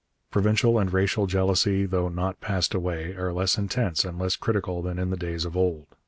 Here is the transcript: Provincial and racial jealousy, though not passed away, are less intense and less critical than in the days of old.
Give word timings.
Provincial 0.31 0.79
and 0.79 0.91
racial 0.91 1.27
jealousy, 1.27 1.85
though 1.85 2.09
not 2.09 2.41
passed 2.41 2.73
away, 2.73 3.13
are 3.15 3.31
less 3.31 3.55
intense 3.59 4.03
and 4.03 4.17
less 4.17 4.35
critical 4.35 4.81
than 4.81 4.97
in 4.97 5.11
the 5.11 5.15
days 5.15 5.45
of 5.45 5.55
old. 5.55 5.85